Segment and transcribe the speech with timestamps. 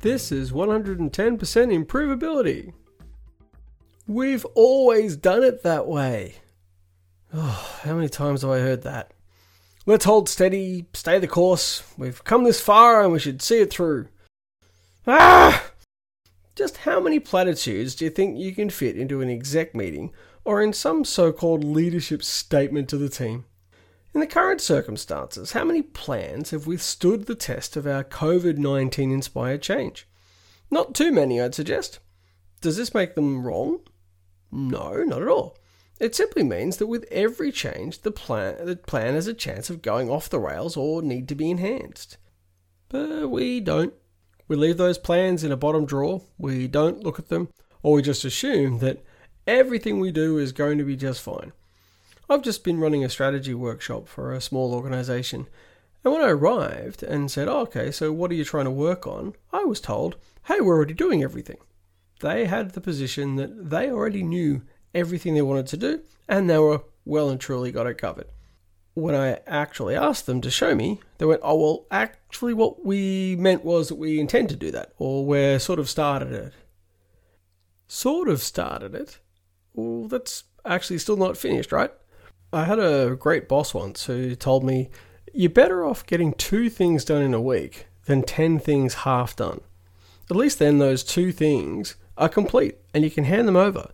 [0.00, 2.72] This is 110% improvability.
[4.06, 6.36] We've always done it that way.
[7.34, 9.12] Oh, how many times have I heard that?
[9.84, 11.82] Let's hold steady, stay the course.
[11.98, 14.08] We've come this far and we should see it through.
[15.06, 15.70] Ah!
[16.56, 20.12] Just how many platitudes do you think you can fit into an exec meeting
[20.46, 23.44] or in some so called leadership statement to the team?
[24.12, 29.12] In the current circumstances, how many plans have withstood the test of our COVID 19
[29.12, 30.08] inspired change?
[30.68, 32.00] Not too many, I'd suggest.
[32.60, 33.80] Does this make them wrong?
[34.50, 35.56] No, not at all.
[36.00, 39.82] It simply means that with every change, the plan, the plan has a chance of
[39.82, 42.16] going off the rails or need to be enhanced.
[42.88, 43.94] But we don't.
[44.48, 47.48] We leave those plans in a bottom drawer, we don't look at them,
[47.84, 49.04] or we just assume that
[49.46, 51.52] everything we do is going to be just fine.
[52.30, 55.48] I've just been running a strategy workshop for a small organization,
[56.04, 59.06] and when I arrived and said, oh, okay, so what are you trying to work
[59.06, 59.34] on?
[59.52, 61.58] I was told, hey, we're already doing everything.
[62.20, 64.62] They had the position that they already knew
[64.94, 68.28] everything they wanted to do, and they were well and truly got it covered
[68.94, 73.36] when I actually asked them to show me, they went, oh, well, actually, what we
[73.36, 76.52] meant was that we intend to do that, or we're sort of started it.
[77.86, 79.18] Sort of started it?
[79.74, 81.90] Well, that's actually still not finished, right?
[82.52, 84.90] I had a great boss once who told me,
[85.32, 89.60] you're better off getting two things done in a week than 10 things half done.
[90.28, 93.92] At least then those two things are complete and you can hand them over.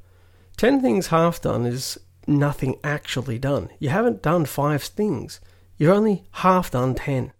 [0.56, 3.70] 10 things half done is nothing actually done.
[3.78, 5.40] You haven't done five things.
[5.76, 7.32] You've only half done ten.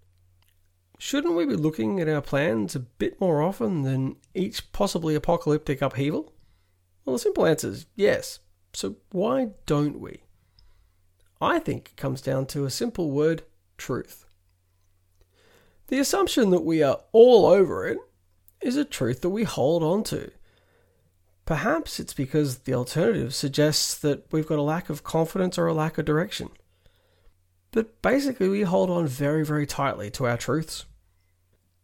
[0.98, 5.82] Shouldn't we be looking at our plans a bit more often than each possibly apocalyptic
[5.82, 6.32] upheaval?
[7.04, 8.40] Well, the simple answer is yes.
[8.72, 10.22] So why don't we?
[11.40, 13.42] I think it comes down to a simple word
[13.76, 14.26] truth.
[15.88, 17.98] The assumption that we are all over it
[18.60, 20.30] is a truth that we hold on to.
[21.44, 25.74] Perhaps it's because the alternative suggests that we've got a lack of confidence or a
[25.74, 26.50] lack of direction.
[27.70, 30.86] But basically, we hold on very, very tightly to our truths.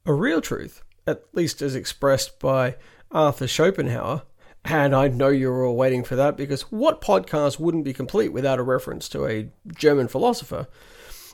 [0.05, 2.77] A real truth, at least as expressed by
[3.13, 4.23] Arthur Schopenhauer,
[4.65, 8.59] and I know you're all waiting for that because what podcast wouldn't be complete without
[8.59, 10.69] a reference to a German philosopher?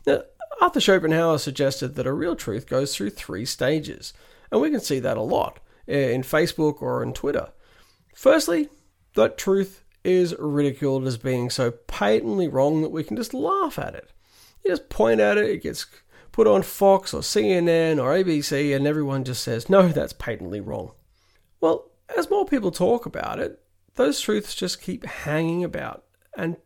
[0.06, 0.22] Now,
[0.60, 4.12] Arthur Schopenhauer suggested that a real truth goes through three stages,
[4.50, 7.50] and we can see that a lot eh, in Facebook or in Twitter.
[8.14, 8.68] Firstly,
[9.14, 13.94] that truth is ridiculed as being so patently wrong that we can just laugh at
[13.94, 14.10] it.
[14.64, 15.86] You just point at it, it gets
[16.32, 20.92] put on Fox or CNN or ABC, and everyone just says, no, that's patently wrong.
[21.60, 23.60] Well, as more people talk about it,
[23.94, 26.04] those truths just keep hanging about,
[26.36, 26.56] and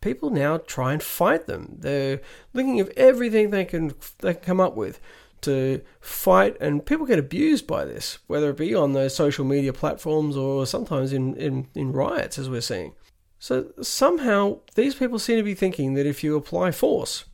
[0.00, 1.76] people now try and fight them.
[1.78, 2.20] They're
[2.54, 5.00] thinking of everything they can they can come up with
[5.42, 9.72] to fight, and people get abused by this, whether it be on those social media
[9.72, 12.94] platforms or sometimes in, in, in riots, as we're seeing.
[13.38, 17.24] So somehow these people seem to be thinking that if you apply force,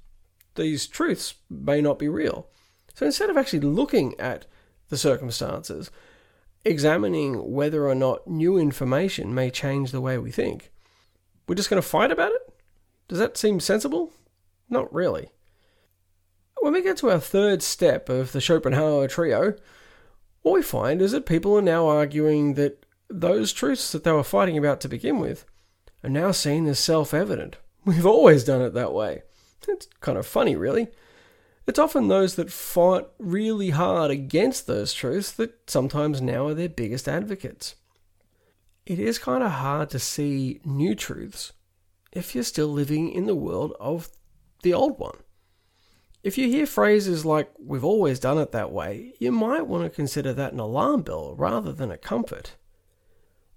[0.55, 2.49] these truths may not be real.
[2.95, 4.47] So instead of actually looking at
[4.89, 5.91] the circumstances,
[6.64, 10.70] examining whether or not new information may change the way we think,
[11.46, 12.54] we're just going to fight about it?
[13.08, 14.12] Does that seem sensible?
[14.69, 15.30] Not really.
[16.60, 19.54] When we get to our third step of the Schopenhauer trio,
[20.42, 24.25] what we find is that people are now arguing that those truths that they were
[24.25, 25.44] fighting about to begin with
[26.04, 27.56] are now seen as self evident.
[27.84, 29.22] We've always done it that way.
[29.66, 30.88] It's kind of funny, really.
[31.69, 36.71] It's often those that fought really hard against those truths that sometimes now are their
[36.71, 37.75] biggest advocates.
[38.87, 41.53] It is kind of hard to see new truths
[42.11, 44.09] if you're still living in the world of
[44.62, 45.19] the old one.
[46.23, 49.91] If you hear phrases like, we've always done it that way, you might want to
[49.91, 52.56] consider that an alarm bell rather than a comfort.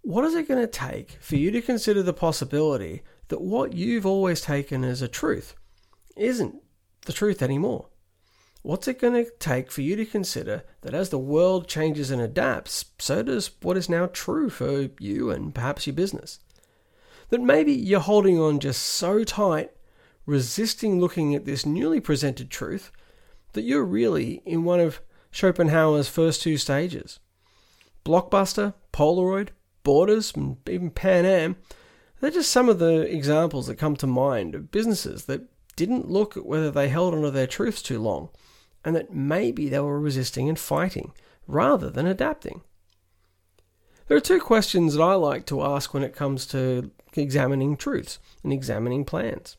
[0.02, 4.06] What is it going to take for you to consider the possibility that what you've
[4.06, 5.56] always taken as a truth
[6.18, 6.56] isn't
[7.06, 7.88] the truth anymore?
[8.64, 12.22] What's it going to take for you to consider that as the world changes and
[12.22, 16.40] adapts, so does what is now true for you and perhaps your business?
[17.30, 19.72] That maybe you're holding on just so tight
[20.28, 22.92] resisting looking at this newly presented truth
[23.54, 27.20] that you're really in one of Schopenhauer's first two stages.
[28.06, 29.50] Blockbuster, Polaroid,
[29.84, 31.56] Borders, and even Pan Am,
[32.20, 35.42] they're just some of the examples that come to mind of businesses that
[35.76, 38.30] didn't look at whether they held onto their truths too long,
[38.84, 41.14] and that maybe they were resisting and fighting
[41.48, 42.62] rather than adapting.
[44.08, 48.20] There are two questions that I like to ask when it comes to examining truths
[48.44, 49.56] and examining plans.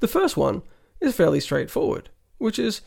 [0.00, 0.62] The first one
[1.00, 2.80] is fairly straightforward, which is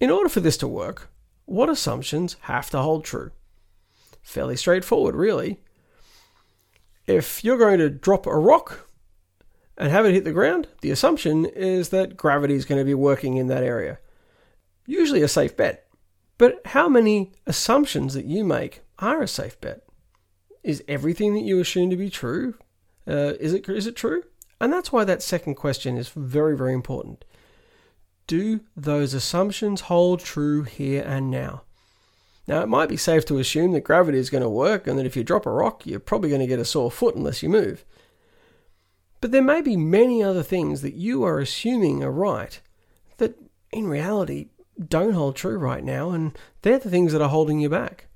[0.00, 1.10] in order for this to work,
[1.44, 3.30] what assumptions have to hold true?
[4.22, 5.60] Fairly straightforward, really.
[7.06, 8.88] If you're going to drop a rock
[9.76, 12.94] and have it hit the ground, the assumption is that gravity is going to be
[12.94, 13.98] working in that area.
[14.86, 15.86] Usually a safe bet.
[16.38, 19.82] But how many assumptions that you make are a safe bet?
[20.62, 22.54] Is everything that you assume to be true?
[23.06, 24.22] Uh, is it is it true?
[24.60, 27.24] And that's why that second question is very very important.
[28.26, 31.62] Do those assumptions hold true here and now?
[32.46, 35.06] Now, it might be safe to assume that gravity is going to work and that
[35.06, 37.48] if you drop a rock, you're probably going to get a sore foot unless you
[37.48, 37.84] move.
[39.20, 42.60] But there may be many other things that you are assuming are right
[43.18, 43.38] that
[43.70, 44.48] in reality
[44.88, 48.06] don't hold true right now, and they're the things that are holding you back.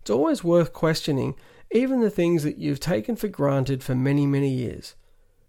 [0.00, 1.34] It's always worth questioning
[1.70, 4.94] even the things that you've taken for granted for many, many years.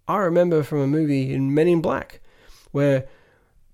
[0.08, 2.20] I remember from a movie in Men in Black
[2.72, 3.06] where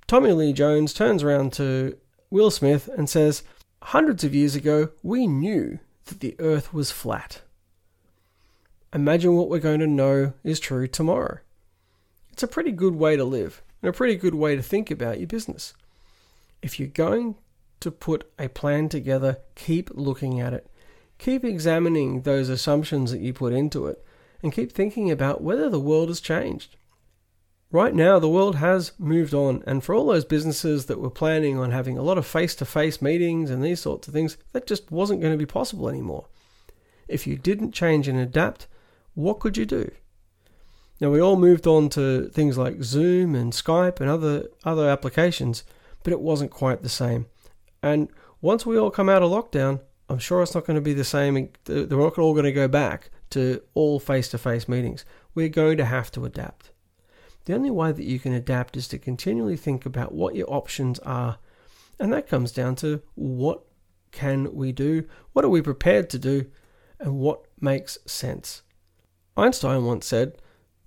[0.07, 1.97] Tommy Lee Jones turns around to
[2.31, 3.43] Will Smith and says,
[3.83, 7.41] Hundreds of years ago, we knew that the earth was flat.
[8.95, 11.39] Imagine what we're going to know is true tomorrow.
[12.31, 15.19] It's a pretty good way to live and a pretty good way to think about
[15.19, 15.75] your business.
[16.63, 17.37] If you're going
[17.81, 20.71] to put a plan together, keep looking at it.
[21.19, 24.05] Keep examining those assumptions that you put into it
[24.43, 26.77] and keep thinking about whether the world has changed.
[27.71, 31.57] Right now, the world has moved on, and for all those businesses that were planning
[31.59, 34.67] on having a lot of face to face meetings and these sorts of things, that
[34.67, 36.27] just wasn't going to be possible anymore.
[37.09, 38.67] If you didn't change and adapt,
[39.15, 39.91] what could you do?
[41.01, 45.65] Now we all moved on to things like Zoom and Skype and other other applications,
[46.03, 47.27] but it wasn't quite the same.
[47.83, 48.09] And
[48.41, 51.05] once we all come out of lockdown, I'm sure it's not going to be the
[51.05, 51.49] same.
[51.65, 55.05] They're not all going to go back to all face-to-face meetings.
[55.35, 56.71] We're going to have to adapt.
[57.45, 60.99] The only way that you can adapt is to continually think about what your options
[61.01, 61.39] are.
[61.99, 63.63] And that comes down to what
[64.11, 65.05] can we do?
[65.33, 66.47] What are we prepared to do?
[67.01, 68.63] And what makes sense?
[69.37, 70.37] Einstein once said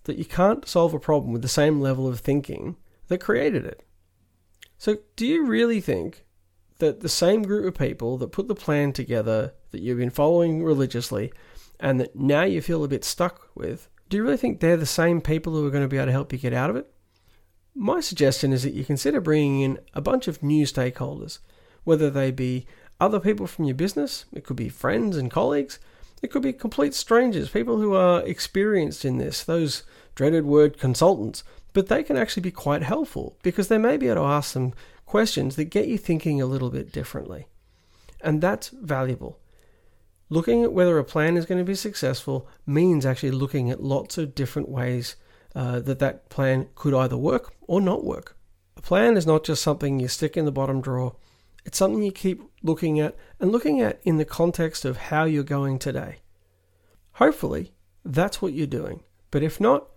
[0.04, 2.76] that you can't solve a problem with the same level of thinking
[3.08, 3.85] that created it.
[4.78, 6.26] So, do you really think
[6.80, 10.64] that the same group of people that put the plan together that you've been following
[10.64, 11.32] religiously
[11.80, 14.86] and that now you feel a bit stuck with, do you really think they're the
[14.86, 16.92] same people who are going to be able to help you get out of it?
[17.74, 21.40] My suggestion is that you consider bringing in a bunch of new stakeholders,
[21.84, 22.66] whether they be
[23.00, 25.80] other people from your business, it could be friends and colleagues,
[26.22, 29.84] it could be complete strangers, people who are experienced in this, those
[30.16, 31.44] dreaded word consultants,
[31.76, 34.74] but they can actually be quite helpful because they may be able to ask some
[35.06, 37.48] questions that get you thinking a little bit differently.
[38.22, 39.40] And that's valuable.
[40.30, 44.18] Looking at whether a plan is going to be successful means actually looking at lots
[44.18, 45.16] of different ways
[45.54, 48.36] uh, that that plan could either work or not work.
[48.76, 51.16] A plan is not just something you stick in the bottom drawer
[51.66, 55.44] it's something you keep looking at and looking at in the context of how you're
[55.44, 56.18] going today.
[57.14, 57.74] Hopefully,
[58.06, 59.04] that's what you're doing.
[59.32, 59.88] But if not,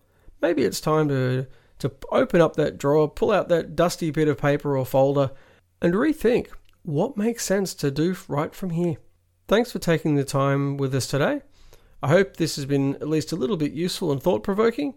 [0.40, 1.46] maybe it's time to,
[1.78, 5.30] to open up that drawer, pull out that dusty bit of paper or folder,
[5.80, 6.48] and rethink
[6.82, 8.96] what makes sense to do right from here.
[9.46, 11.42] Thanks for taking the time with us today.
[12.02, 14.94] I hope this has been at least a little bit useful and thought provoking.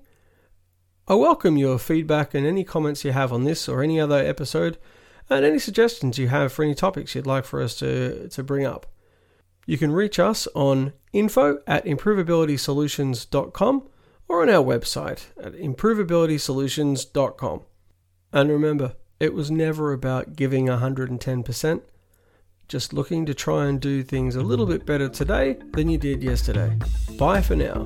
[1.07, 4.77] I welcome your feedback and any comments you have on this or any other episode
[5.29, 8.65] and any suggestions you have for any topics you'd like for us to, to bring
[8.65, 8.85] up.
[9.65, 13.87] You can reach us on info at improvabilitysolutions.com
[14.31, 17.61] or on our website at improvabilitysolutions.com.
[18.31, 21.81] And remember, it was never about giving 110%,
[22.69, 26.23] just looking to try and do things a little bit better today than you did
[26.23, 26.77] yesterday.
[27.19, 27.85] Bye for now.